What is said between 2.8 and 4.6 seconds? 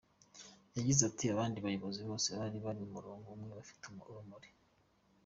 ku murongo umwe bafite urumuri.